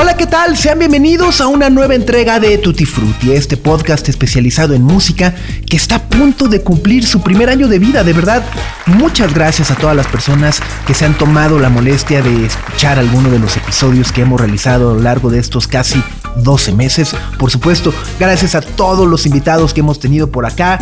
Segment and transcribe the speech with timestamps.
[0.00, 0.56] Hola, ¿qué tal?
[0.56, 5.34] Sean bienvenidos a una nueva entrega de Tutti Frutti, este podcast especializado en música
[5.68, 8.02] que está a punto de cumplir su primer año de vida.
[8.02, 8.42] De verdad,
[8.86, 13.28] muchas gracias a todas las personas que se han tomado la molestia de escuchar alguno
[13.28, 16.02] de los episodios que hemos realizado a lo largo de estos casi
[16.36, 17.14] 12 meses.
[17.38, 20.78] Por supuesto, gracias a todos los invitados que hemos tenido por acá.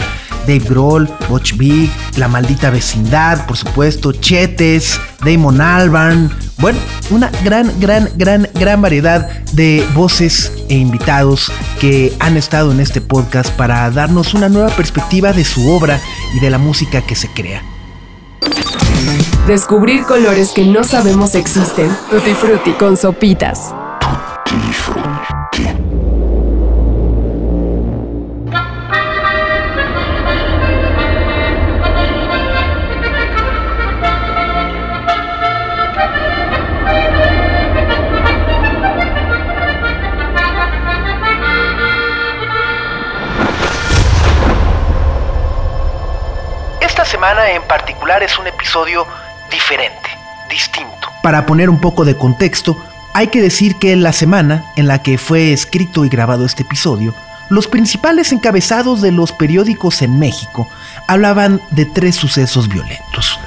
[0.47, 6.48] Dave Grohl, Butch Big, La Maldita Vecindad, por supuesto, Chetes, Damon Albarn.
[6.59, 6.81] Bueno,
[7.11, 13.01] una gran, gran, gran, gran variedad de voces e invitados que han estado en este
[13.01, 16.01] podcast para darnos una nueva perspectiva de su obra
[16.35, 17.63] y de la música que se crea.
[19.47, 21.97] Descubrir colores que no sabemos existen.
[22.11, 23.73] Tutti Frutti con sopitas.
[24.01, 24.98] Esta
[47.19, 49.05] semana en particular es un episodio
[49.51, 50.09] diferente,
[50.49, 51.09] distinto.
[51.21, 52.81] Para poner un poco de contexto,
[53.13, 56.63] hay que decir que en la semana en la que fue escrito y grabado este
[56.63, 57.17] episodio,
[57.49, 60.69] los principales encabezados de los periódicos en México
[61.09, 63.38] hablaban de tres sucesos violentos.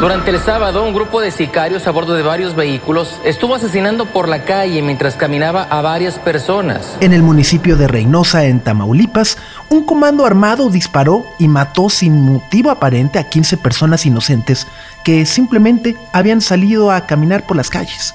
[0.00, 4.28] Durante el sábado, un grupo de sicarios a bordo de varios vehículos estuvo asesinando por
[4.28, 6.98] la calle mientras caminaba a varias personas.
[7.00, 9.38] En el municipio de Reynosa, en Tamaulipas,
[9.70, 14.66] un comando armado disparó y mató sin motivo aparente a 15 personas inocentes
[15.02, 18.12] que simplemente habían salido a caminar por las calles.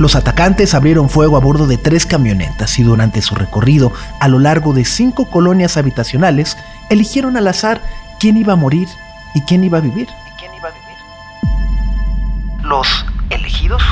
[0.00, 4.40] Los atacantes abrieron fuego a bordo de tres camionetas y durante su recorrido a lo
[4.40, 6.56] largo de cinco colonias habitacionales
[6.90, 7.80] eligieron al azar
[8.18, 8.88] quién iba a morir
[9.34, 10.08] y quién iba a vivir.
[12.62, 13.82] Los elegidos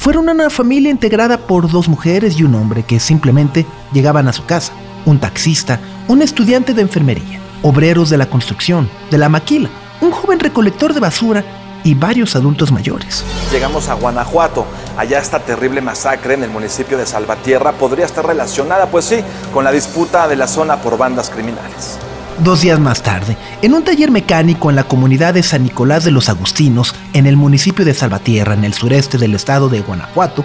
[0.00, 4.46] fueron una familia integrada por dos mujeres y un hombre que simplemente llegaban a su
[4.46, 4.72] casa.
[5.04, 9.68] Un taxista, un estudiante de enfermería, obreros de la construcción, de la maquila,
[10.00, 11.44] un joven recolector de basura
[11.84, 13.24] y varios adultos mayores.
[13.52, 14.66] Llegamos a Guanajuato.
[14.96, 19.20] Allá esta terrible masacre en el municipio de Salvatierra podría estar relacionada, pues sí,
[19.52, 21.98] con la disputa de la zona por bandas criminales.
[22.38, 26.10] Dos días más tarde, en un taller mecánico en la comunidad de San Nicolás de
[26.10, 30.44] los Agustinos, en el municipio de Salvatierra, en el sureste del estado de Guanajuato,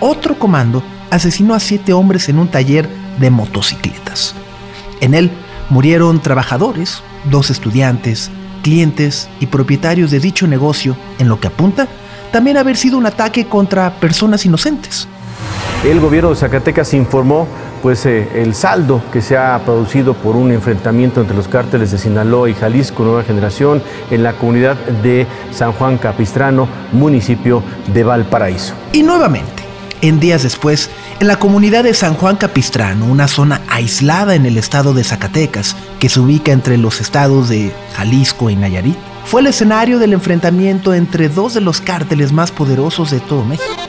[0.00, 2.88] otro comando asesinó a siete hombres en un taller
[3.20, 4.34] de motocicletas.
[5.00, 5.30] En él
[5.70, 11.86] murieron trabajadores, dos estudiantes, clientes y propietarios de dicho negocio, en lo que apunta
[12.32, 15.06] también haber sido un ataque contra personas inocentes.
[15.84, 17.46] El gobierno de Zacatecas informó
[17.82, 21.98] pues eh, el saldo que se ha producido por un enfrentamiento entre los cárteles de
[21.98, 27.62] Sinaloa y Jalisco Nueva Generación en la comunidad de San Juan Capistrano, municipio
[27.92, 28.74] de Valparaíso.
[28.92, 29.62] Y nuevamente,
[30.00, 30.90] en días después,
[31.20, 35.76] en la comunidad de San Juan Capistrano, una zona aislada en el estado de Zacatecas,
[35.98, 40.94] que se ubica entre los estados de Jalisco y Nayarit, fue el escenario del enfrentamiento
[40.94, 43.87] entre dos de los cárteles más poderosos de todo México.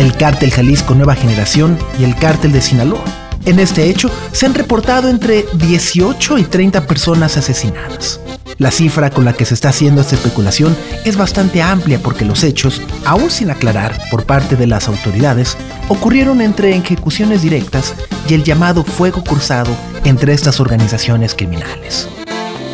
[0.00, 3.04] El cártel Jalisco Nueva Generación y el cártel de Sinaloa.
[3.44, 8.18] En este hecho se han reportado entre 18 y 30 personas asesinadas.
[8.56, 10.74] La cifra con la que se está haciendo esta especulación
[11.04, 15.58] es bastante amplia porque los hechos, aún sin aclarar por parte de las autoridades,
[15.90, 17.94] ocurrieron entre ejecuciones directas
[18.26, 22.08] y el llamado fuego cruzado entre estas organizaciones criminales.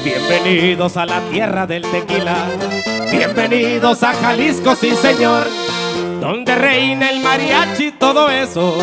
[0.04, 2.46] Bienvenidos a la tierra del tequila.
[3.10, 5.65] Bienvenidos a Jalisco, sí señor.
[6.20, 8.78] Donde reina el mariachi y todo eso.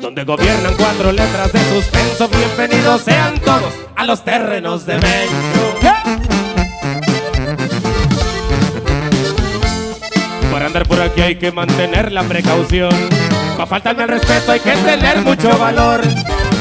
[0.00, 2.28] Donde gobiernan cuatro letras de suspenso.
[2.28, 5.94] Bienvenidos sean todos a los terrenos de México.
[10.52, 12.92] Para andar por aquí hay que mantener la precaución.
[13.56, 16.00] Para faltarme el respeto hay que tener mucho valor.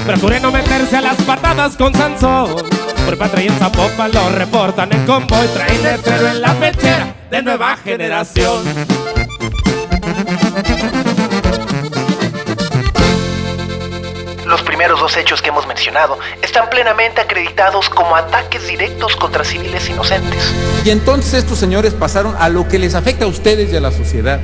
[0.06, 2.56] Procure no meterse a las patadas con Sansón.
[3.06, 5.48] Por patria y en Zapopan lo reportan en convoy.
[5.48, 8.64] Traen letrero en la pechera de nueva generación.
[14.46, 19.90] Los primeros dos hechos que hemos mencionado están plenamente acreditados como ataques directos contra civiles
[19.90, 20.54] inocentes.
[20.86, 23.92] Y entonces estos señores pasaron a lo que les afecta a ustedes y a la
[23.92, 24.40] sociedad,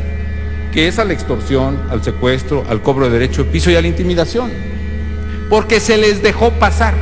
[0.71, 3.81] que es a la extorsión, al secuestro, al cobro de derecho de piso y a
[3.81, 4.51] la intimidación.
[5.49, 6.93] Porque se les dejó pasar.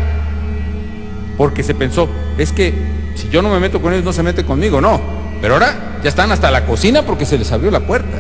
[1.37, 2.73] porque se pensó, es que
[3.15, 4.99] si yo no me meto con ellos, no se mete conmigo, no.
[5.39, 8.17] Pero ahora ya están hasta la cocina porque se les abrió la puerta.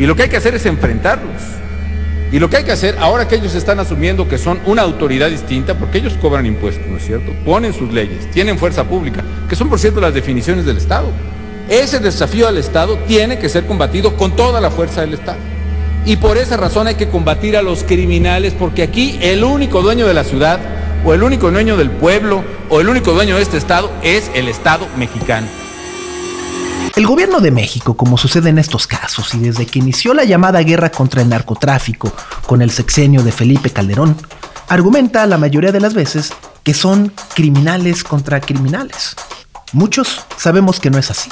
[0.00, 1.42] Y lo que hay que hacer es enfrentarlos.
[2.32, 5.28] Y lo que hay que hacer, ahora que ellos están asumiendo que son una autoridad
[5.28, 7.32] distinta, porque ellos cobran impuestos, ¿no es cierto?
[7.44, 11.08] Ponen sus leyes, tienen fuerza pública, que son, por cierto, las definiciones del Estado.
[11.68, 15.38] Ese desafío al Estado tiene que ser combatido con toda la fuerza del Estado.
[16.06, 20.06] Y por esa razón hay que combatir a los criminales, porque aquí el único dueño
[20.06, 20.60] de la ciudad,
[21.04, 24.48] o el único dueño del pueblo, o el único dueño de este Estado es el
[24.48, 25.46] Estado mexicano.
[26.96, 30.60] El gobierno de México, como sucede en estos casos, y desde que inició la llamada
[30.62, 32.12] guerra contra el narcotráfico
[32.46, 34.16] con el sexenio de Felipe Calderón,
[34.68, 36.32] argumenta la mayoría de las veces
[36.64, 39.14] que son criminales contra criminales.
[39.72, 41.30] Muchos sabemos que no es así,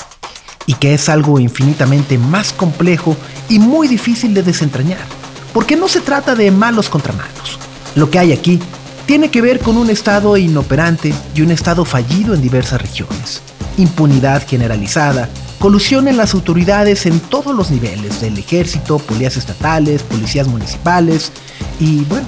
[0.67, 3.17] y que es algo infinitamente más complejo
[3.49, 5.05] y muy difícil de desentrañar,
[5.53, 7.59] porque no se trata de malos contra malos.
[7.97, 8.61] Lo que hay aquí
[9.07, 13.43] tiene que ver con un Estado inoperante y un Estado fallido en diversas regiones,
[13.77, 15.29] impunidad generalizada,
[15.59, 21.33] colusión en las autoridades en todos los niveles, del ejército, policías estatales, policías municipales
[21.81, 22.27] y, bueno,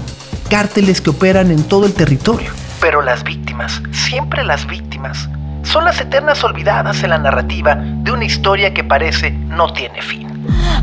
[0.49, 2.51] cárteles que operan en todo el territorio.
[2.81, 5.29] Pero las víctimas, siempre las víctimas,
[5.63, 10.29] son las eternas olvidadas en la narrativa de una historia que parece no tiene fin.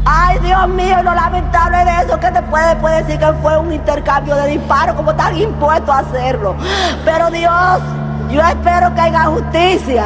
[0.05, 4.35] Ay, Dios mío, lo lamentable de eso que después puede decir que fue un intercambio
[4.35, 6.55] de disparos, como están impuestos a hacerlo.
[7.03, 7.81] Pero Dios,
[8.29, 10.05] yo espero que haya justicia.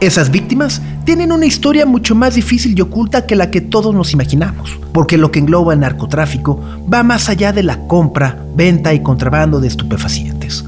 [0.00, 4.12] Esas víctimas tienen una historia mucho más difícil y oculta que la que todos nos
[4.12, 6.60] imaginamos, porque lo que engloba el narcotráfico
[6.92, 10.64] va más allá de la compra, venta y contrabando de estupefacientes.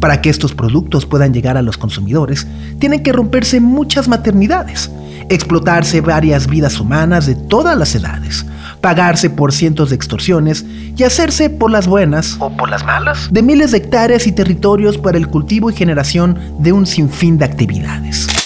[0.00, 2.46] Para que estos productos puedan llegar a los consumidores,
[2.78, 4.90] tienen que romperse muchas maternidades,
[5.30, 8.44] explotarse varias vidas humanas de todas las edades,
[8.82, 13.42] pagarse por cientos de extorsiones y hacerse por las buenas o por las malas de
[13.42, 18.43] miles de hectáreas y territorios para el cultivo y generación de un sinfín de actividades.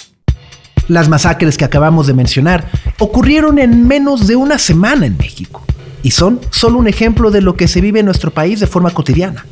[0.89, 5.63] Las masacres que acabamos de mencionar ocurrieron en menos de una semana en México
[6.03, 8.91] y son solo un ejemplo de lo que se vive en nuestro país de forma
[8.91, 9.45] cotidiana.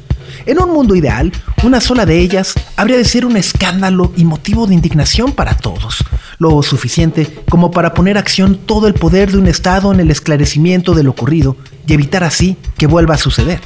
[0.46, 4.66] En un mundo ideal, una sola de ellas habría de ser un escándalo y motivo
[4.66, 6.04] de indignación para todos,
[6.38, 10.94] lo suficiente como para poner acción todo el poder de un Estado en el esclarecimiento
[10.94, 11.56] de lo ocurrido
[11.86, 13.60] y evitar así que vuelva a suceder.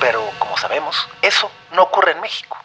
[0.00, 2.59] Pero, como sabemos, eso no ocurre en México.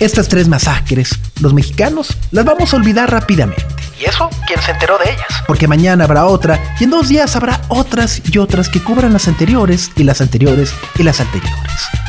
[0.00, 3.66] Estas tres masacres, los mexicanos las vamos a olvidar rápidamente.
[4.00, 4.30] ¿Y eso?
[4.46, 5.26] ¿Quién se enteró de ellas?
[5.48, 9.26] Porque mañana habrá otra y en dos días habrá otras y otras que cubran las
[9.26, 11.58] anteriores y las anteriores y las anteriores.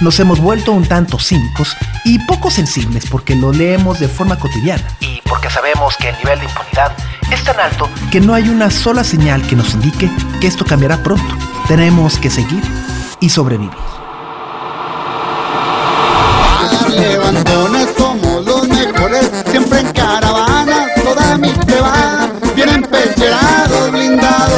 [0.02, 1.76] Nos hemos vuelto un tanto cínicos
[2.06, 6.40] y poco sensibles porque lo leemos de forma cotidiana y porque sabemos que el nivel
[6.40, 6.92] de impunidad
[7.32, 11.02] es tan alto que no hay una sola señal que nos indique que esto cambiará
[11.02, 11.36] pronto.
[11.68, 12.62] Tenemos que seguir
[13.20, 13.72] y sobrevivir.
[24.18, 24.50] Para.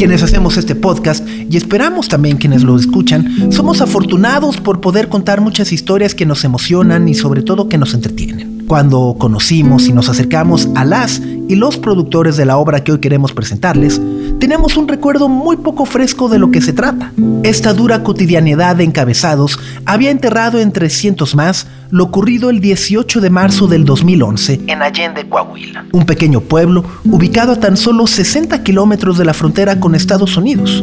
[0.00, 5.42] Quienes hacemos este podcast y esperamos también quienes lo escuchan, somos afortunados por poder contar
[5.42, 8.64] muchas historias que nos emocionan y sobre todo que nos entretienen.
[8.66, 13.00] Cuando conocimos y nos acercamos a las y los productores de la obra que hoy
[13.00, 14.00] queremos presentarles,
[14.40, 17.12] tenemos un recuerdo muy poco fresco de lo que se trata.
[17.44, 23.30] Esta dura cotidianidad de encabezados había enterrado en 300 más lo ocurrido el 18 de
[23.30, 29.18] marzo del 2011 en Allende, Coahuila, un pequeño pueblo ubicado a tan solo 60 kilómetros
[29.18, 30.82] de la frontera con Estados Unidos.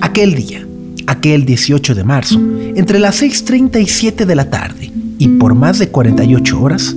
[0.00, 0.66] Aquel día,
[1.06, 2.40] aquel 18 de marzo,
[2.74, 6.96] entre las 6.30 y 7 de la tarde, y por más de 48 horas,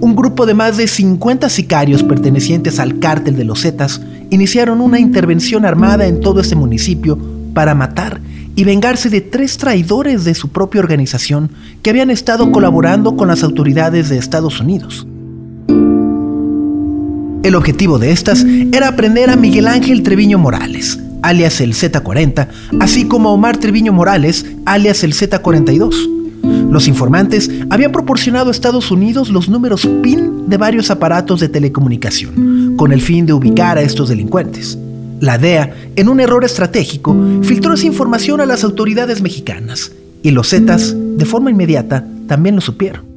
[0.00, 4.98] un grupo de más de 50 sicarios pertenecientes al cártel de los Zetas iniciaron una
[4.98, 7.18] intervención armada en todo ese municipio
[7.52, 8.20] para matar
[8.56, 11.50] y vengarse de tres traidores de su propia organización
[11.82, 15.06] que habían estado colaborando con las autoridades de Estados Unidos.
[17.42, 22.48] El objetivo de estas era aprender a Miguel Ángel Treviño Morales, alias el Z40,
[22.80, 28.90] así como a Omar Treviño Morales, alias el Z42 los informantes habían proporcionado a Estados
[28.90, 33.82] Unidos los números PIN de varios aparatos de telecomunicación, con el fin de ubicar a
[33.82, 34.78] estos delincuentes.
[35.20, 39.92] La DEA, en un error estratégico, filtró esa información a las autoridades mexicanas,
[40.22, 43.09] y los Zetas, de forma inmediata, también lo supieron.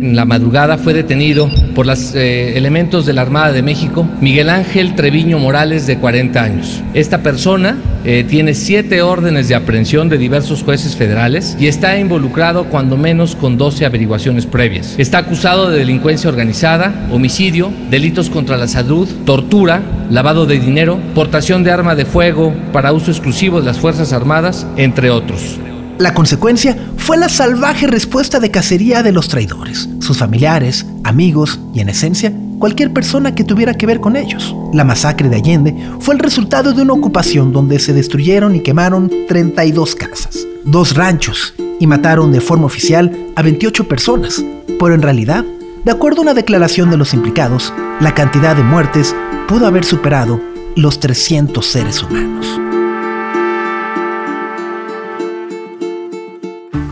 [0.00, 4.48] En la madrugada fue detenido por los eh, elementos de la Armada de México Miguel
[4.48, 6.82] Ángel Treviño Morales, de 40 años.
[6.94, 7.76] Esta persona
[8.06, 13.36] eh, tiene siete órdenes de aprehensión de diversos jueces federales y está involucrado cuando menos
[13.36, 14.94] con 12 averiguaciones previas.
[14.96, 21.62] Está acusado de delincuencia organizada, homicidio, delitos contra la salud, tortura, lavado de dinero, portación
[21.62, 25.58] de arma de fuego para uso exclusivo de las Fuerzas Armadas, entre otros.
[26.00, 31.80] La consecuencia fue la salvaje respuesta de cacería de los traidores, sus familiares, amigos y,
[31.80, 34.56] en esencia, cualquier persona que tuviera que ver con ellos.
[34.72, 39.12] La masacre de Allende fue el resultado de una ocupación donde se destruyeron y quemaron
[39.28, 44.42] 32 casas, dos ranchos y mataron de forma oficial a 28 personas,
[44.78, 45.44] pero en realidad,
[45.84, 49.14] de acuerdo a una declaración de los implicados, la cantidad de muertes
[49.46, 50.40] pudo haber superado
[50.76, 52.69] los 300 seres humanos.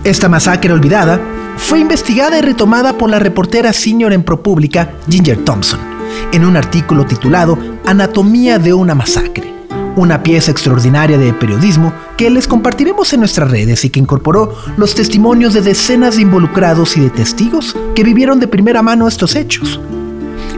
[0.09, 1.21] Esta masacre olvidada
[1.59, 5.79] fue investigada y retomada por la reportera senior en ProPublica, Ginger Thompson,
[6.33, 9.53] en un artículo titulado Anatomía de una masacre,
[9.97, 14.95] una pieza extraordinaria de periodismo que les compartiremos en nuestras redes y que incorporó los
[14.95, 19.79] testimonios de decenas de involucrados y de testigos que vivieron de primera mano estos hechos.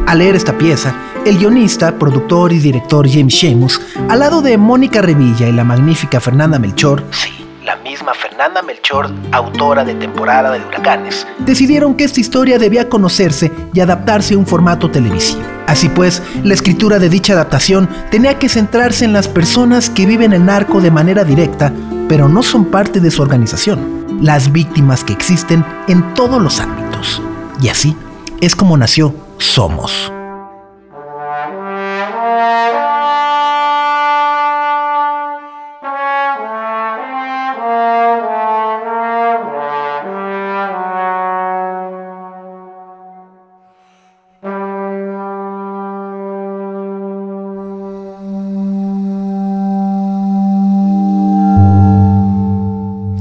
[0.06, 0.94] Al leer esta pieza,
[1.26, 6.20] el guionista, productor y director James Sheamus, al lado de Mónica Revilla y la magnífica
[6.20, 7.39] Fernanda Melchor, la
[7.82, 13.80] misma Fernanda Melchor, autora de Temporada de Huracanes, decidieron que esta historia debía conocerse y
[13.80, 15.42] adaptarse a un formato televisivo.
[15.66, 20.32] Así pues, la escritura de dicha adaptación tenía que centrarse en las personas que viven
[20.32, 21.72] el narco de manera directa,
[22.08, 27.22] pero no son parte de su organización, las víctimas que existen en todos los ámbitos.
[27.62, 27.96] Y así
[28.40, 30.12] es como nació Somos.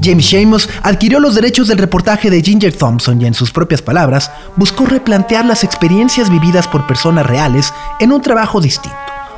[0.02, 4.30] James Shamos adquirió los derechos del reportaje de Ginger Thompson y en sus propias palabras
[4.56, 8.96] buscó replantear las experiencias vividas por personas reales en un trabajo distinto,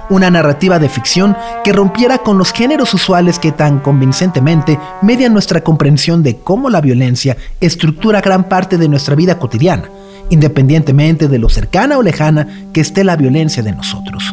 [0.09, 5.63] una narrativa de ficción que rompiera con los géneros usuales que tan convincentemente median nuestra
[5.63, 9.89] comprensión de cómo la violencia estructura gran parte de nuestra vida cotidiana,
[10.31, 14.33] independientemente de lo cercana o lejana que esté la violencia de nosotros.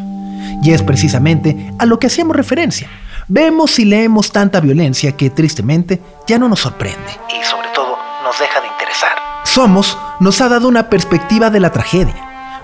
[0.61, 2.87] Y es precisamente a lo que hacíamos referencia
[3.31, 8.39] Vemos y leemos tanta violencia que tristemente ya no nos sorprende y sobre todo nos
[8.39, 9.11] deja de interesar.
[9.45, 12.15] Somos nos ha dado una perspectiva de la tragedia.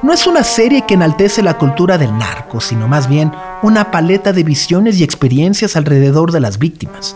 [0.01, 3.31] No es una serie que enaltece la cultura del narco, sino más bien
[3.61, 7.15] una paleta de visiones y experiencias alrededor de las víctimas.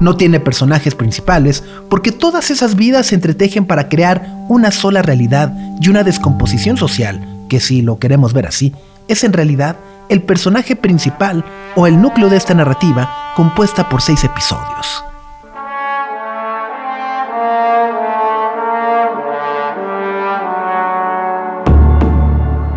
[0.00, 5.54] No tiene personajes principales porque todas esas vidas se entretejen para crear una sola realidad
[5.80, 8.74] y una descomposición social que si lo queremos ver así,
[9.06, 9.76] es en realidad
[10.10, 11.44] el personaje principal
[11.76, 15.04] o el núcleo de esta narrativa compuesta por seis episodios.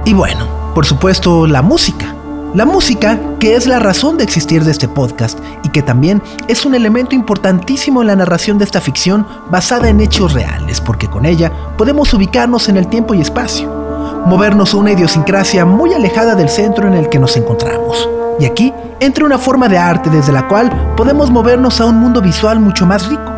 [0.05, 2.15] Y bueno, por supuesto, la música.
[2.53, 6.65] La música, que es la razón de existir de este podcast y que también es
[6.65, 11.25] un elemento importantísimo en la narración de esta ficción basada en hechos reales, porque con
[11.25, 13.82] ella podemos ubicarnos en el tiempo y espacio
[14.25, 18.09] movernos a una idiosincrasia muy alejada del centro en el que nos encontramos.
[18.39, 22.21] Y aquí entra una forma de arte desde la cual podemos movernos a un mundo
[22.21, 23.31] visual mucho más rico.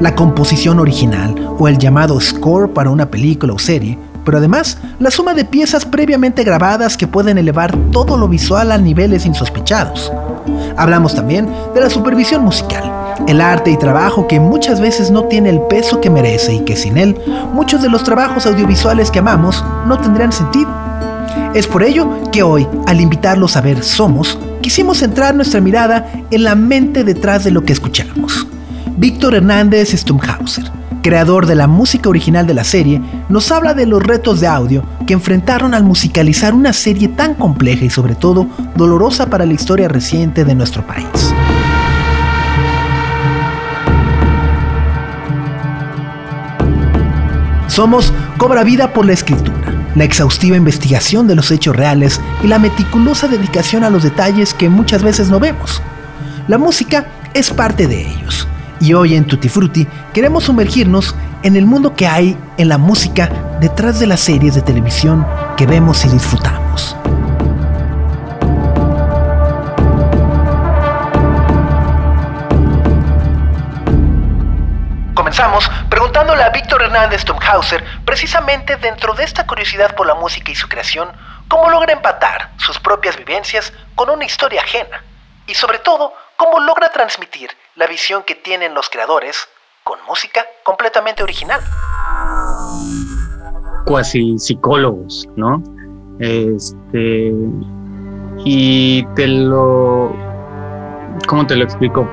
[0.00, 5.10] La composición original o el llamado score para una película o serie, pero además la
[5.10, 10.12] suma de piezas previamente grabadas que pueden elevar todo lo visual a niveles insospechados.
[10.76, 12.90] Hablamos también de la supervisión musical,
[13.26, 16.76] el arte y trabajo que muchas veces no tiene el peso que merece y que
[16.76, 17.16] sin él
[17.52, 20.70] muchos de los trabajos audiovisuales que amamos no tendrían sentido.
[21.54, 26.42] Es por ello que hoy, al invitarlos a ver Somos, quisimos centrar nuestra mirada en
[26.42, 28.46] la mente detrás de lo que escuchamos.
[28.96, 30.64] Víctor Hernández Stumhauser,
[31.04, 34.82] creador de la música original de la serie, nos habla de los retos de audio
[35.06, 39.86] que enfrentaron al musicalizar una serie tan compleja y sobre todo dolorosa para la historia
[39.86, 41.06] reciente de nuestro país.
[47.66, 52.58] Somos Cobra Vida por la Escritura, la exhaustiva investigación de los hechos reales y la
[52.58, 55.82] meticulosa dedicación a los detalles que muchas veces no vemos.
[56.48, 58.48] La música es parte de ellos.
[58.80, 63.30] Y hoy en Tutti Frutti queremos sumergirnos en el mundo que hay en la música
[63.60, 65.26] detrás de las series de televisión
[65.56, 66.96] que vemos y disfrutamos.
[75.14, 80.54] Comenzamos Preguntándole a Víctor Hernández Tomhauser, precisamente dentro de esta curiosidad por la música y
[80.56, 81.08] su creación,
[81.46, 85.02] cómo logra empatar sus propias vivencias con una historia ajena.
[85.46, 89.48] Y sobre todo, cómo logra transmitir la visión que tienen los creadores
[89.82, 91.60] con música completamente original.
[93.86, 95.62] Cuasi psicólogos, ¿no?
[96.20, 97.32] Este.
[98.44, 100.14] Y te lo.
[101.26, 102.08] ¿Cómo te lo explico?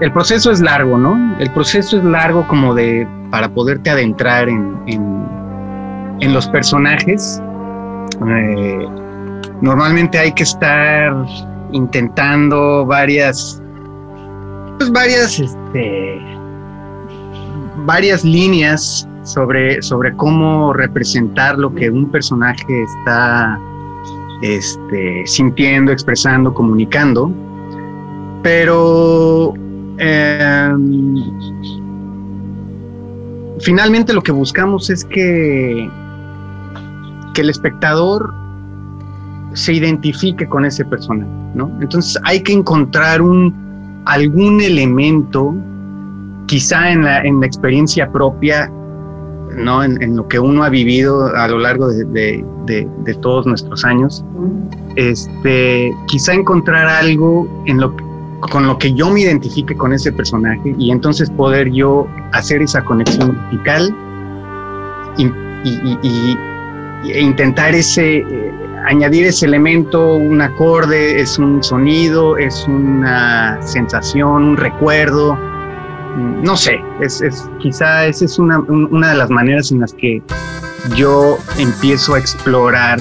[0.00, 1.38] El proceso es largo, ¿no?
[1.38, 3.06] El proceso es largo como de.
[3.30, 4.82] para poderte adentrar en,
[6.20, 7.40] en, los personajes.
[8.28, 8.88] Eh,
[9.62, 11.14] normalmente hay que estar
[11.72, 13.62] intentando varias.
[14.78, 16.20] Pues varias, este.
[17.86, 23.58] varias líneas sobre, sobre cómo representar lo que un personaje está
[24.42, 27.30] este, sintiendo, expresando, comunicando.
[28.42, 29.54] Pero
[29.98, 31.16] em,
[33.60, 35.90] finalmente lo que buscamos es que,
[37.34, 38.32] que el espectador
[39.54, 41.70] se identifique con ese personaje, ¿no?
[41.80, 43.65] Entonces hay que encontrar un,
[44.06, 45.54] algún elemento,
[46.46, 48.70] quizá en la, en la experiencia propia,
[49.56, 49.82] ¿no?
[49.82, 52.44] En, lo que uno ha vivido a lo largo de,
[53.20, 54.24] todos nuestros años,
[54.96, 57.94] este, quizá encontrar algo en lo,
[58.52, 62.84] con lo que yo me identifique con ese personaje y entonces poder yo hacer esa
[62.84, 63.94] conexión musical
[65.16, 65.26] y,
[67.08, 68.24] e intentar ese,
[68.86, 75.36] añadir ese elemento, un acorde, es un sonido, es una sensación, un recuerdo,
[76.16, 77.22] no sé, es,
[77.58, 80.22] quizá esa es una, de las maneras en las que
[80.94, 83.00] yo empiezo a explorar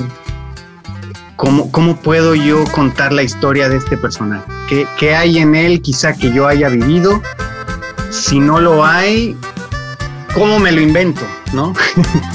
[1.35, 4.43] cómo, cómo puedo yo contar la historia de este personaje.
[4.67, 7.21] ¿Qué, ¿Qué, hay en él quizá que yo haya vivido?
[8.09, 9.37] Si no lo hay,
[10.33, 11.21] ¿cómo me lo invento?
[11.53, 11.73] ¿No?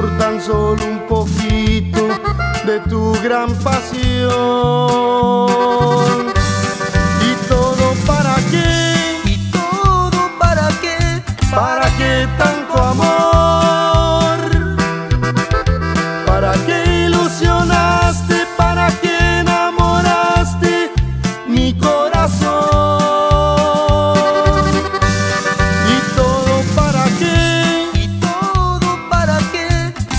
[0.00, 2.06] por tan solo un poquito
[2.64, 4.38] de tu gran pasión.
[11.50, 13.27] ¿Para qué tanto amor?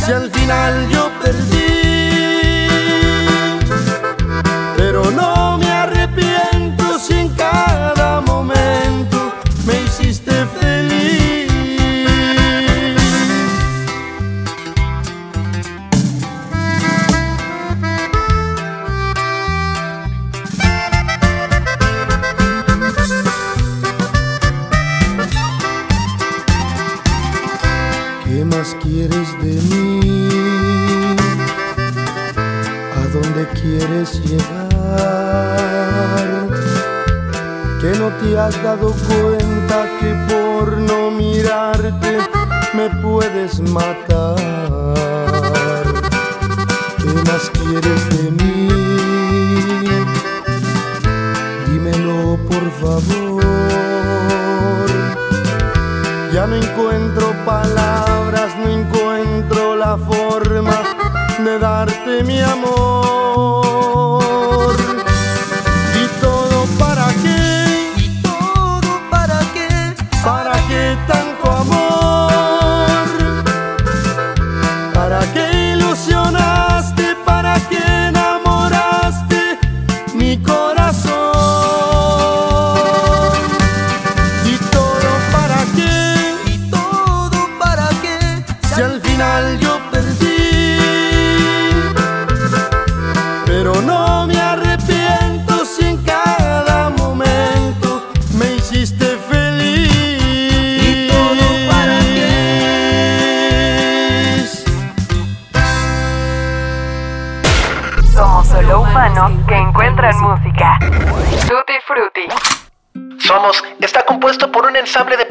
[0.10, 1.59] Si al final yo has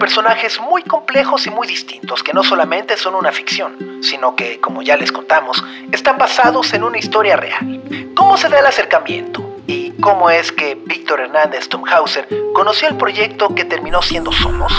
[0.08, 4.80] personajes muy complejos y muy distintos, que no solamente son una ficción, sino que, como
[4.80, 7.82] ya les contamos, están basados en una historia real.
[8.14, 9.58] ¿Cómo se da el acercamiento?
[9.66, 14.72] ¿Y cómo es que Víctor Hernández Tumhauser conoció el proyecto que terminó siendo Somos?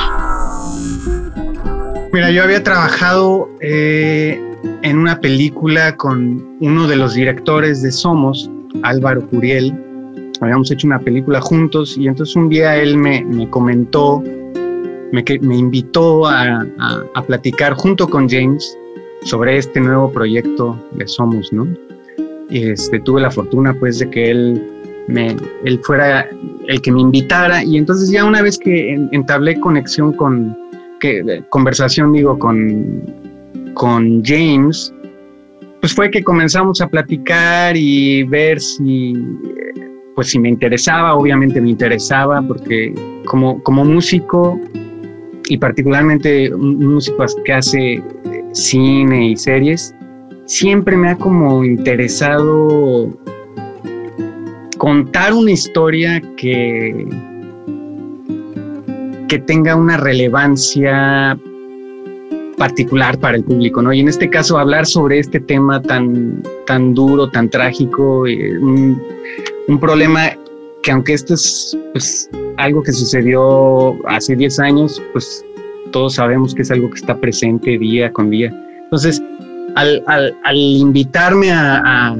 [2.11, 4.41] Mira, yo había trabajado eh,
[4.81, 8.49] en una película con uno de los directores de Somos,
[8.81, 9.75] Álvaro Curiel.
[10.41, 14.23] Habíamos hecho una película juntos y entonces un día él me comentó,
[15.11, 18.77] me, me invitó a, a- a platicar junto con James
[19.23, 21.67] sobre este nuevo proyecto de Somos, ¿no?
[22.49, 24.63] Y este, tuve la fortuna pues de que él,
[25.07, 26.27] me, él fuera
[26.67, 30.57] el que me invitara y entonces ya una vez que en- entablé conexión con,
[30.99, 33.01] que, conversación digo con,
[33.73, 34.93] con James,
[35.81, 39.13] pues fue que comenzamos a platicar y ver si,
[40.15, 42.93] pues si me interesaba, obviamente me interesaba, porque
[43.25, 44.59] como, como músico
[45.49, 46.99] y particularmente un
[47.43, 48.03] que hace eh,
[48.53, 49.93] cine y series,
[50.45, 53.09] siempre me ha como interesado
[54.77, 57.07] contar una historia que,
[59.27, 61.37] que tenga una relevancia
[62.57, 63.91] particular para el público, ¿no?
[63.91, 69.79] Y en este caso hablar sobre este tema tan, tan duro, tan trágico, eh, un
[69.79, 70.31] problema
[70.89, 75.45] que aunque esto es pues, algo que sucedió hace 10 años, pues
[75.91, 78.51] todos sabemos que es algo que está presente día con día.
[78.85, 79.21] Entonces,
[79.75, 82.15] al, invitarme a,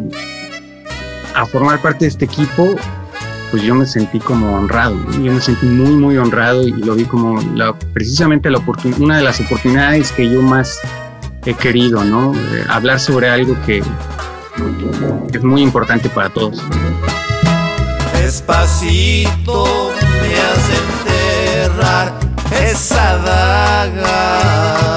[1.51, 2.75] formar parte de este equipo,
[3.49, 7.05] pues yo me sentí como honrado, yo me sentí muy, muy honrado y lo vi
[7.05, 7.41] como
[7.95, 8.61] precisamente la
[8.99, 10.79] una de las oportunidades que yo más
[11.43, 12.35] he querido, ¿no?
[12.35, 13.81] Eh, hablar sobre algo que
[15.33, 16.63] es muy importante para todos.
[18.39, 22.13] Despacito me hace enterrar
[22.51, 24.88] esa daga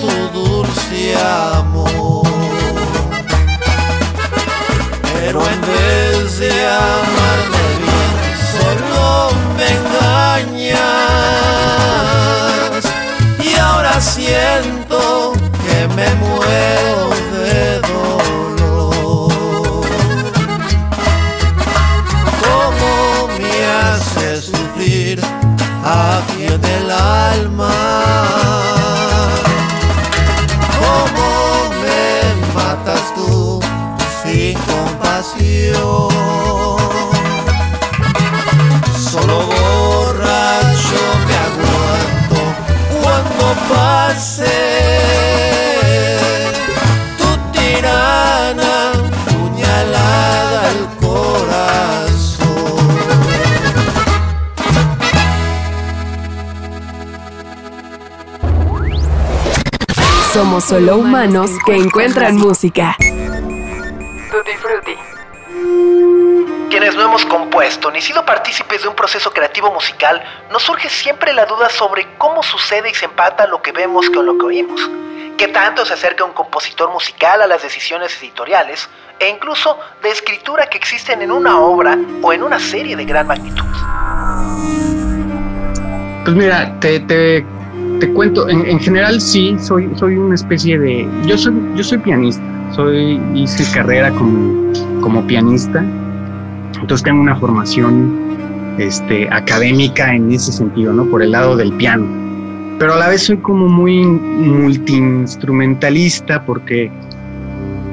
[0.00, 2.26] tu dulce amor.
[5.14, 7.21] Pero en vez de amarme
[39.10, 42.40] Solo borracho me aguanto
[43.00, 44.56] cuando pase
[47.16, 48.74] tu tirana
[49.26, 52.42] puñalada al corazón.
[60.32, 62.96] Somos solo humanos que encuentran música.
[67.72, 72.06] Compuesto ni sido partícipes de un proceso creativo musical, nos surge siempre la duda sobre
[72.18, 74.90] cómo sucede y se empata lo que vemos con lo que oímos.
[75.38, 80.66] ¿Qué tanto se acerca un compositor musical a las decisiones editoriales e incluso de escritura
[80.66, 83.64] que existen en una obra o en una serie de gran magnitud?
[86.24, 87.44] Pues mira, te, te,
[88.00, 91.98] te cuento, en, en, general sí, soy, soy una especie de, yo soy, yo soy
[91.98, 95.82] pianista, soy, hice carrera como, como pianista,
[96.82, 101.06] entonces tengo una formación este, académica en ese sentido, ¿no?
[101.06, 102.04] Por el lado del piano.
[102.78, 106.90] Pero a la vez soy como muy multiinstrumentalista porque,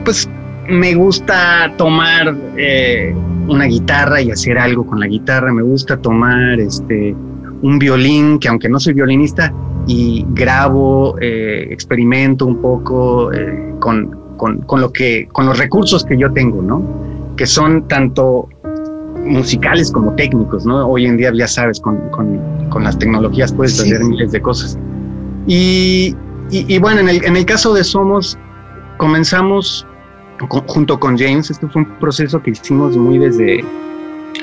[0.04, 0.30] pues,
[0.68, 3.16] me gusta tomar eh,
[3.48, 7.16] una guitarra y hacer algo con la guitarra, me gusta tomar este,
[7.62, 9.54] un violín, que aunque no soy violinista,
[9.86, 16.06] y grabo, eh, experimento un poco eh, con, con, con, lo que, con los recursos
[16.06, 16.82] que yo tengo, ¿no?
[17.36, 18.48] Que son tanto
[19.30, 20.88] musicales como técnicos, ¿no?
[20.88, 23.84] Hoy en día ya sabes, con, con, con las tecnologías puedes sí.
[23.84, 24.78] hacer miles de cosas.
[25.48, 26.16] Y,
[26.52, 28.38] y, y, bueno, en el, en el caso de Somos,
[28.98, 29.86] comenzamos
[30.48, 33.64] con, junto con James, este fue un proceso que hicimos muy desde,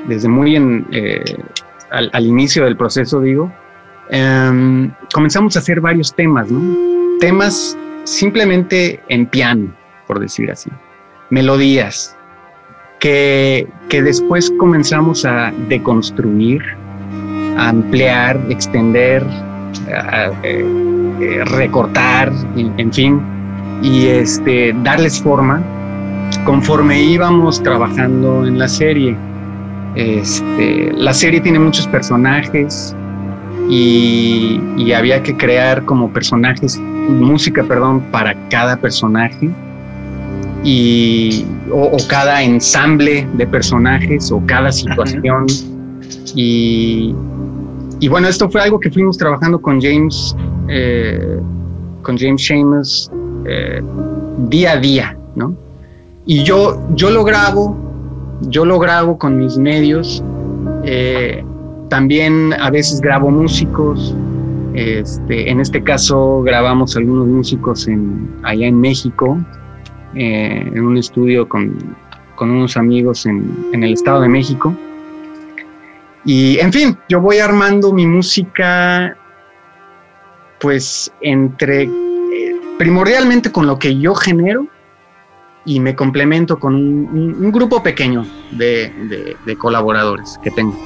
[0.08, 1.22] desde muy en, eh,
[1.90, 3.52] al, al, inicio del proceso, digo,
[4.12, 7.18] um, comenzamos a hacer varios temas, ¿no?
[7.18, 9.74] Temas simplemente en piano,
[10.06, 10.70] por decir así,
[11.30, 12.15] melodías,
[13.00, 16.62] que, después comenzamos a deconstruir,
[17.56, 19.24] a ampliar, extender,
[20.42, 23.20] eh, recortar, en, en, fin,
[23.82, 25.62] y este, darles forma
[26.44, 29.16] conforme íbamos trabajando en la serie.
[29.94, 32.94] Este, la serie tiene muchos personajes
[33.70, 39.50] y, y había que crear como personajes, música, perdón, para cada personaje
[40.66, 45.46] y, o, o, cada ensamble de personajes o cada situación.
[46.34, 47.14] Y,
[48.00, 50.34] y, bueno, esto fue algo que fuimos trabajando con James,
[50.68, 51.38] eh,
[52.02, 53.10] con James Seamus
[53.44, 53.80] eh,
[54.48, 55.54] día a día, ¿no?
[56.26, 57.76] Y yo, yo lo grabo,
[58.48, 60.22] yo lo grabo con mis medios.
[60.82, 61.44] Eh,
[61.88, 64.16] también a veces grabo músicos.
[64.74, 69.38] Este, en este caso grabamos algunos músicos en, allá en México,
[70.16, 71.76] eh, en un estudio con,
[72.34, 74.74] con unos amigos en, en, el Estado de México.
[76.24, 79.16] Y en fin, yo voy armando mi música
[80.58, 81.90] pues entre, eh,
[82.78, 84.66] primordialmente con lo que yo genero
[85.64, 90.76] y me complemento con un, grupo pequeño de, de, colaboradores que tengo.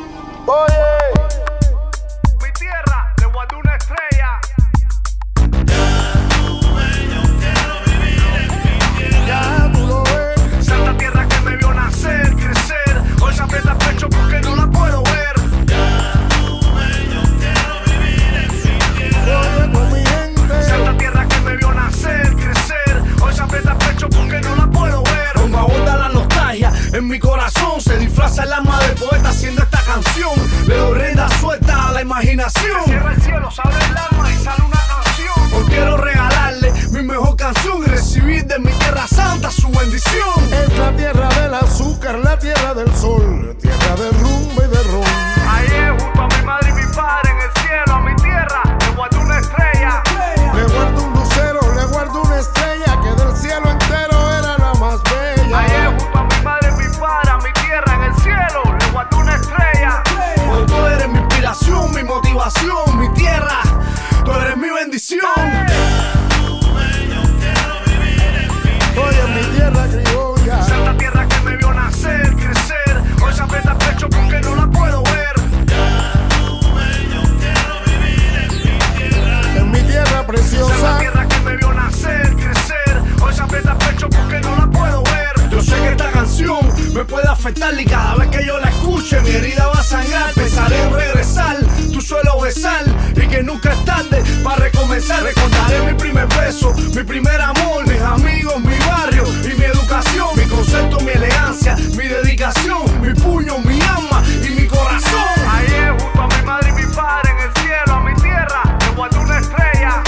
[95.00, 95.22] Recomenzar.
[95.22, 100.44] Recordaré mi primer beso, mi primer amor, mis amigos, mi barrio y mi educación, mi
[100.46, 105.24] concepto, mi elegancia, mi dedicación, mi puño, mi alma y mi corazón.
[105.48, 108.78] Ahí es junto a mi madre y mi padre en el cielo, a mi tierra,
[108.80, 110.02] le guardo una estrella.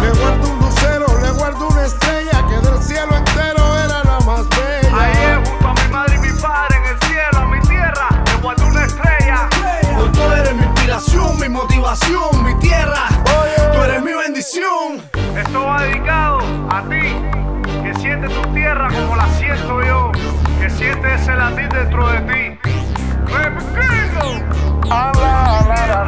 [0.00, 4.48] Le guardo un lucero, le guardo una estrella que del cielo entero era la más
[4.50, 4.90] bella.
[4.92, 8.08] Ahí es junto a mi madre y mi padre en el cielo, a mi tierra,
[8.24, 9.48] le guardo una estrella.
[10.12, 12.44] Tú eres mi inspiración, mi motivación,
[21.06, 22.58] que sientes ese latir dentro de ti.
[23.26, 24.26] ¡Repito!
[24.90, 26.05] Ala, ala, ala, ala,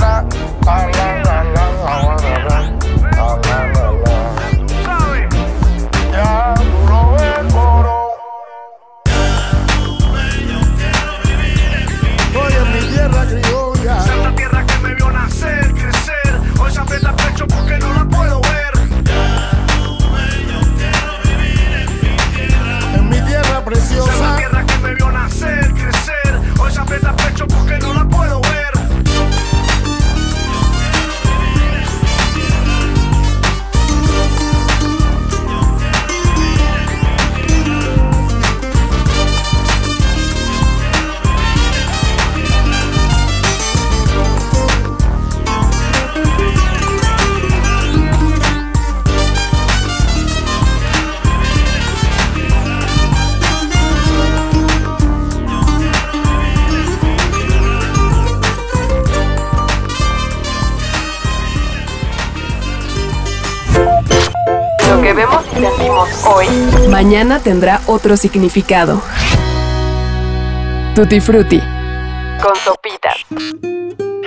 [66.29, 66.47] hoy,
[66.89, 69.01] mañana tendrá otro significado.
[70.95, 71.61] Tutti Frutti.
[72.43, 73.17] Con sopitas.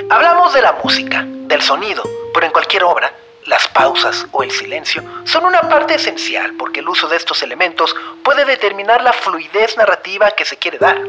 [0.10, 3.14] Hablamos de la música, del sonido, pero en cualquier obra,
[3.46, 7.96] las pausas o el silencio son una parte esencial porque el uso de estos elementos
[8.24, 11.00] puede determinar la fluidez narrativa que se quiere dar,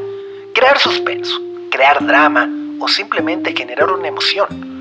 [0.54, 1.38] crear suspenso,
[1.70, 2.48] crear drama
[2.80, 4.71] o simplemente generar una emoción.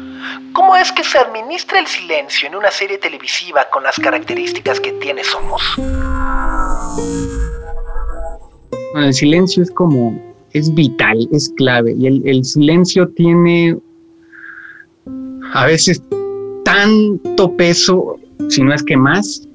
[0.53, 4.91] ¿Cómo es que se administra el silencio en una serie televisiva con las características que
[4.93, 5.61] tiene Somos?
[8.93, 10.19] Bueno, el silencio es como,
[10.53, 11.93] es vital, es clave.
[11.97, 13.77] Y el, el silencio tiene
[15.53, 16.01] a veces
[16.63, 18.17] tanto peso,
[18.49, 19.47] si no es que más,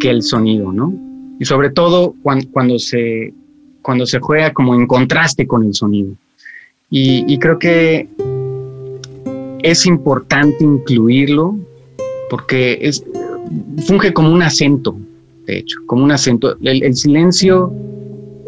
[0.00, 0.92] que el sonido, ¿no?
[1.38, 3.32] Y sobre todo cuando, cuando, se,
[3.82, 6.12] cuando se juega como en contraste con el sonido.
[6.90, 8.08] Y, y creo que
[9.66, 11.56] es importante incluirlo
[12.30, 13.04] porque es,
[13.86, 14.96] funge como un acento,
[15.46, 16.56] de hecho, como un acento.
[16.62, 17.72] El, el silencio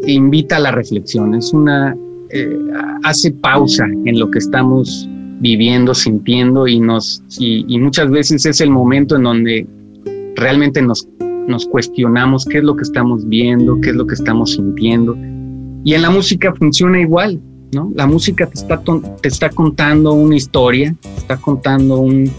[0.07, 1.95] invita a la reflexión, es una,
[2.29, 2.57] eh,
[3.03, 5.09] hace pausa en lo que estamos
[5.41, 9.67] viviendo, sintiendo y, nos, y, y, muchas veces es el momento en donde
[10.35, 11.05] realmente nos,
[11.47, 15.17] nos cuestionamos qué es lo que estamos viendo, qué es lo que estamos sintiendo.
[15.83, 18.81] Y en la música funciona igual, La música te está,
[19.21, 22.31] te está contando una historia, está contando un,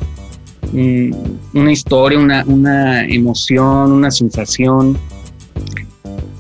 [1.55, 4.99] una historia, una, una emoción, una sensación.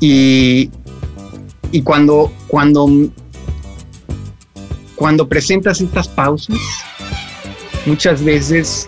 [0.00, 0.70] Y,
[1.70, 2.88] y cuando, cuando
[5.00, 6.58] cuando presentas estas pausas,
[7.86, 8.86] muchas veces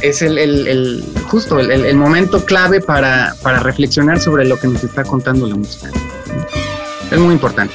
[0.00, 4.68] es el, el, el justo el, el, momento clave para, para, reflexionar sobre lo que
[4.68, 5.90] nos está contando la música.
[7.10, 7.74] Es muy importante.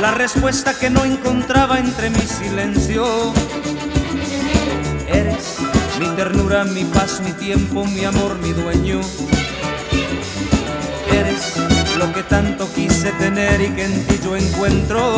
[0.00, 3.32] la respuesta que no encontraba entre mi silencio.
[5.08, 5.56] Eres
[5.98, 9.00] mi ternura, mi paz, mi tiempo, mi amor, mi dueño.
[11.10, 11.56] Eres
[11.96, 15.16] lo que tanto quise tener y que en ti yo encuentro.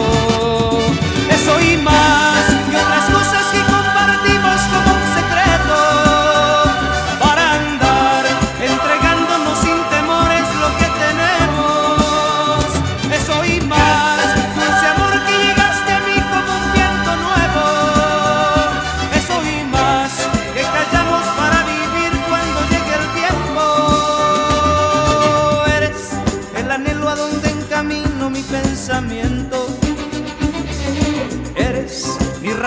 [1.30, 4.89] Eso y más que otras cosas que compartimos como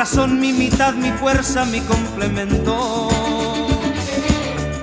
[0.03, 3.07] razón, mi mitad, mi fuerza, mi complemento.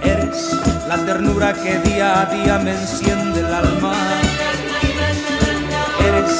[0.02, 0.56] Eres
[0.88, 3.92] la ternura que día a día me enciende el alma.
[6.08, 6.32] Eres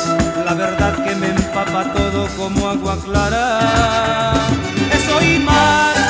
[0.47, 4.39] la verdad que me empapa todo como agua clara.
[4.97, 6.10] Eso y más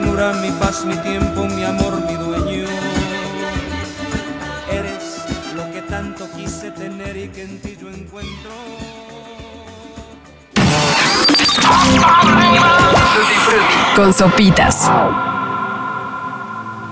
[0.00, 2.66] ternura, mi paz, mi tiempo, mi amor, mi dueño.
[4.70, 5.24] Eres
[5.54, 8.50] lo que tanto quise tener y que en ti yo encuentro.
[13.94, 14.90] Con sopitas.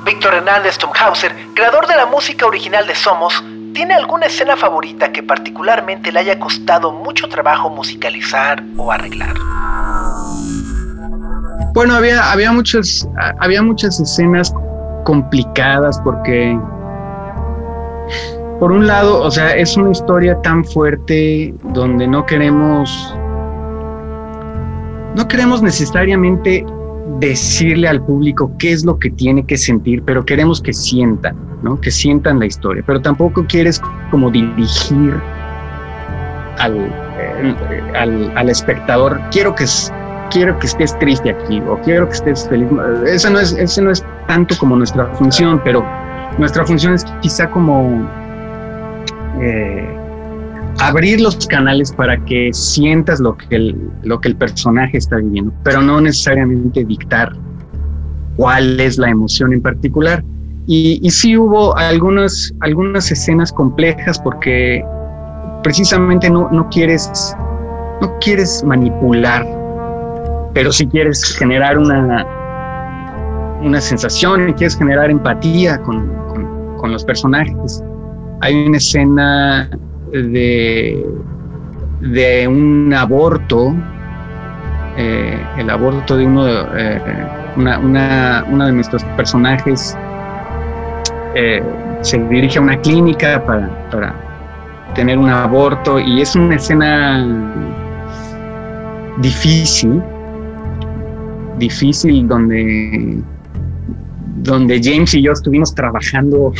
[0.04, 3.42] Víctor Hernández Tumhauser, creador de la música original de Somos,
[3.74, 9.34] ¿tiene alguna escena favorita que particularmente le haya costado mucho trabajo musicalizar o arreglar?
[11.78, 13.08] Bueno, había, había, muchas,
[13.38, 14.52] había muchas escenas
[15.04, 16.58] complicadas porque
[18.58, 23.14] por un lado, o sea, es una historia tan fuerte donde no queremos
[25.14, 26.66] no queremos necesariamente
[27.20, 31.80] decirle al público qué es lo que tiene que sentir, pero queremos que sientan, ¿no?
[31.80, 35.14] Que sientan la historia, pero tampoco quieres como dirigir
[36.58, 39.64] al, eh, al, espectador, quiero que,
[40.28, 42.68] quiero que estés triste aquí o quiero que estés feliz.
[43.06, 45.84] Esa no es, ese no es tanto como nuestra función, pero
[46.38, 48.08] nuestra función es quizá como
[49.40, 49.88] eh,
[50.80, 55.52] abrir los canales para que sientas lo que, el, lo que el personaje está viviendo,
[55.64, 57.32] pero no necesariamente dictar
[58.36, 60.22] cuál es la emoción en particular.
[60.66, 64.84] Y, y sí hubo algunas, algunas escenas complejas porque
[65.62, 67.34] precisamente no, no quieres
[68.00, 69.46] no quieres manipular,
[70.54, 72.26] pero si quieres generar una,
[73.62, 76.48] una sensación quieres generar empatía con, con-
[76.92, 77.82] los personajes.
[78.40, 79.68] Hay una escena
[80.12, 81.04] de,
[82.00, 83.74] de un aborto,
[84.96, 87.00] eh, el aborto de uno de, eh,
[87.56, 89.96] una, una- de nuestros personajes
[91.34, 91.62] eh,
[92.00, 94.14] se dirige a una clínica para, para
[94.94, 97.24] tener un aborto y es una escena
[99.18, 100.02] difícil,
[101.58, 103.22] difícil donde,
[104.42, 106.52] donde James y yo estuvimos trabajando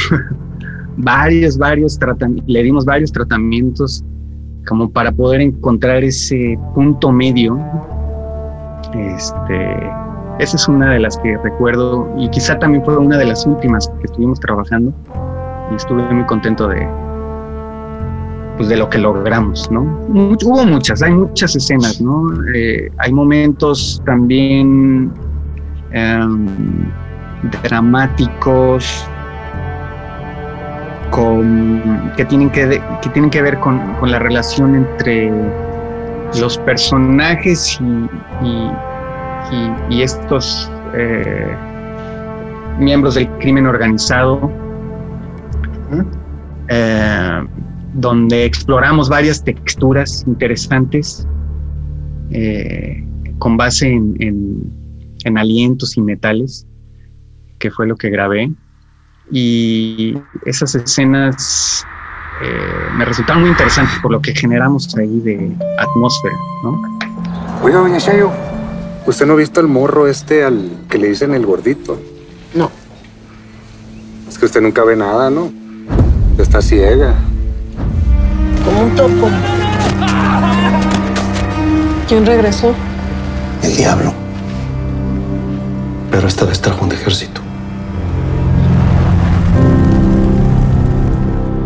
[0.96, 4.04] varios, varios tratamientos, le dimos varios tratamientos
[4.66, 7.58] como para poder encontrar ese punto medio.
[8.94, 9.90] Este,
[10.38, 13.88] esa es una de las que recuerdo y quizá también fue una de las últimas
[14.00, 14.92] que estuvimos trabajando
[15.72, 16.86] y estuve muy contento de,
[18.58, 19.82] pues de lo que logramos, ¿no?
[20.08, 22.26] Much- hubo muchas, hay muchas escenas, ¿no?
[22.54, 25.10] Eh, hay momentos también
[25.92, 26.46] em,
[27.62, 29.06] dramáticos
[31.10, 35.32] con, que, tienen que, de- que tienen que ver con, con la relación entre
[36.38, 38.70] los personajes y, y-
[39.52, 41.56] y- y estos eh,
[42.78, 44.50] miembros del crimen organizado,
[46.68, 47.46] eh,
[47.94, 51.26] donde exploramos varias texturas interesantes
[52.30, 53.04] eh,
[53.38, 54.78] con base en, en-
[55.24, 56.66] en alientos y metales,
[57.58, 58.52] que fue lo que grabé.
[59.30, 60.16] Y
[60.46, 61.84] esas escenas
[62.42, 62.46] eh,
[62.96, 66.80] me resultaron muy interesantes por lo que generamos ahí de atmósfera, ¿no?
[67.62, 68.30] Oiga, doña Chayo,
[69.06, 72.00] ¿usted no ha visto el morro este al que le dicen el gordito?
[72.54, 72.70] No.
[74.28, 75.50] Es que usted nunca ve nada, ¿no?
[76.38, 77.14] Está ciega.
[78.68, 79.30] Como un topo.
[82.06, 82.74] ¿Quién regresó?
[83.62, 84.12] El diablo.
[86.10, 87.40] Pero esta vez trajo un ejército.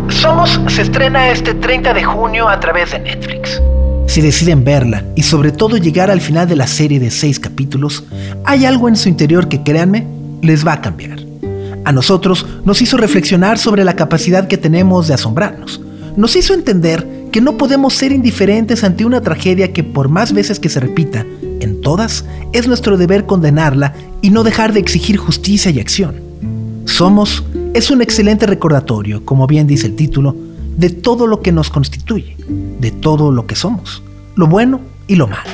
[0.07, 3.61] Somos se estrena este 30 de junio a través de Netflix.
[4.07, 8.05] Si deciden verla y sobre todo llegar al final de la serie de seis capítulos,
[8.45, 10.07] hay algo en su interior que créanme,
[10.41, 11.19] les va a cambiar.
[11.83, 15.81] A nosotros nos hizo reflexionar sobre la capacidad que tenemos de asombrarnos.
[16.15, 20.59] Nos hizo entender que no podemos ser indiferentes ante una tragedia que por más veces
[20.59, 21.25] que se repita,
[21.59, 26.15] en todas, es nuestro deber condenarla y no dejar de exigir justicia y acción.
[26.85, 27.43] Somos
[27.73, 30.35] es un excelente recordatorio, como bien dice el título,
[30.77, 34.03] de todo lo que nos constituye, de todo lo que somos,
[34.35, 35.49] lo bueno y lo malo.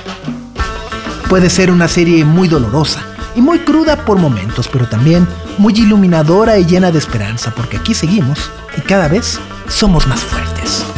[1.30, 3.02] Puede ser una serie muy dolorosa
[3.36, 5.26] y muy cruda por momentos, pero también
[5.58, 9.40] muy iluminadora y llena de esperanza, porque aquí seguimos y cada vez
[9.70, 10.89] somos más fuertes.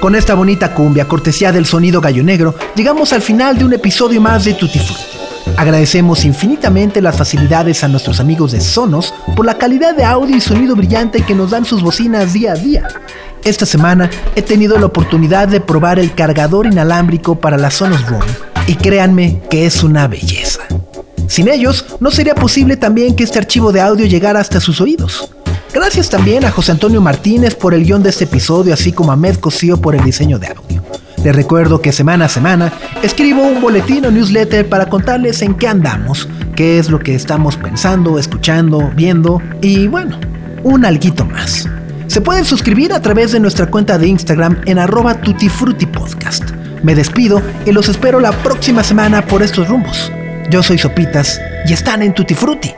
[0.00, 4.18] Con esta bonita cumbia, cortesía del sonido gallo negro, llegamos al final de un episodio
[4.18, 5.02] más de Tutti Frutti.
[5.58, 10.40] Agradecemos infinitamente las facilidades a nuestros amigos de Sonos por la calidad de audio y
[10.40, 12.88] sonido brillante que nos dan sus bocinas día a día.
[13.44, 18.22] Esta semana he tenido la oportunidad de probar el cargador inalámbrico para la Sonos Room
[18.66, 20.62] y créanme que es una belleza.
[21.26, 25.30] Sin ellos, no sería posible también que este archivo de audio llegara hasta sus oídos.
[25.72, 29.16] Gracias también a José Antonio Martínez por el guion de este episodio, así como a
[29.16, 30.82] Med Cosío por el diseño de audio.
[31.22, 35.68] Les recuerdo que semana a semana escribo un boletín o newsletter para contarles en qué
[35.68, 40.18] andamos, qué es lo que estamos pensando, escuchando, viendo y bueno,
[40.64, 41.68] un alguito más.
[42.08, 46.50] Se pueden suscribir a través de nuestra cuenta de Instagram en arroba tutifrutipodcast.
[46.82, 50.10] Me despido y los espero la próxima semana por estos rumbos.
[50.50, 52.72] Yo soy Sopitas y están en Tutti Frutti.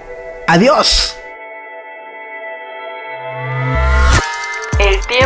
[0.47, 1.21] ¡Adiós!